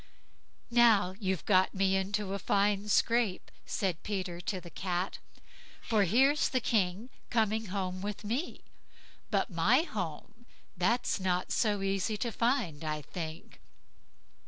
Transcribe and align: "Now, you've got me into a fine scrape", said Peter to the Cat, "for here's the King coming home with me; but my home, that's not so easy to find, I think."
"Now, 0.71 1.11
you've 1.19 1.45
got 1.45 1.75
me 1.75 1.95
into 1.95 2.33
a 2.33 2.39
fine 2.39 2.89
scrape", 2.89 3.51
said 3.67 4.01
Peter 4.01 4.41
to 4.41 4.59
the 4.59 4.71
Cat, 4.71 5.19
"for 5.79 6.05
here's 6.05 6.49
the 6.49 6.59
King 6.59 7.11
coming 7.29 7.67
home 7.67 8.01
with 8.01 8.23
me; 8.23 8.61
but 9.29 9.51
my 9.51 9.83
home, 9.83 10.47
that's 10.75 11.19
not 11.19 11.51
so 11.51 11.83
easy 11.83 12.17
to 12.17 12.31
find, 12.31 12.83
I 12.83 13.03
think." 13.03 13.61